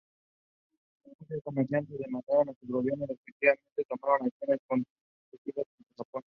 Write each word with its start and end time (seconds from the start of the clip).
Muchos 1.05 1.43
comerciantes 1.43 1.99
demandaron 1.99 2.49
a 2.49 2.53
sus 2.59 2.67
gobiernos 2.69 3.07
respectivos 3.07 3.59
tomar 3.87 4.15
acciones 4.23 4.59
punitivas 4.67 5.67
contra 5.77 5.95
Japón. 5.97 6.23